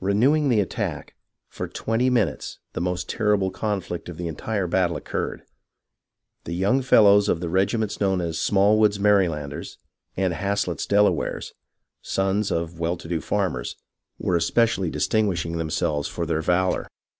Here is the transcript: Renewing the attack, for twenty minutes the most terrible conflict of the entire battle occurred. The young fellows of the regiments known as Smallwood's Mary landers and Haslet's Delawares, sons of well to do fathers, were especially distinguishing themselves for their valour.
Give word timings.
Renewing 0.00 0.48
the 0.48 0.58
attack, 0.58 1.14
for 1.48 1.68
twenty 1.68 2.10
minutes 2.10 2.58
the 2.72 2.80
most 2.80 3.08
terrible 3.08 3.48
conflict 3.52 4.08
of 4.08 4.16
the 4.16 4.26
entire 4.26 4.66
battle 4.66 4.96
occurred. 4.96 5.44
The 6.42 6.52
young 6.52 6.82
fellows 6.82 7.28
of 7.28 7.38
the 7.38 7.48
regiments 7.48 8.00
known 8.00 8.20
as 8.20 8.40
Smallwood's 8.40 8.98
Mary 8.98 9.28
landers 9.28 9.78
and 10.16 10.34
Haslet's 10.34 10.84
Delawares, 10.84 11.52
sons 12.02 12.50
of 12.50 12.80
well 12.80 12.96
to 12.96 13.06
do 13.06 13.20
fathers, 13.20 13.76
were 14.18 14.34
especially 14.34 14.90
distinguishing 14.90 15.58
themselves 15.58 16.08
for 16.08 16.26
their 16.26 16.42
valour. 16.42 16.88